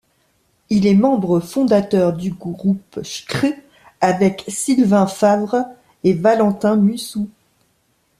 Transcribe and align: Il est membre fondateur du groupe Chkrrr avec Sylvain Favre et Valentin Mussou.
Il 0.71 0.87
est 0.87 0.95
membre 0.95 1.39
fondateur 1.39 2.13
du 2.13 2.31
groupe 2.33 3.01
Chkrrr 3.03 3.53
avec 4.01 4.43
Sylvain 4.47 5.05
Favre 5.05 5.57
et 6.03 6.15
Valentin 6.15 6.75
Mussou. 6.75 7.29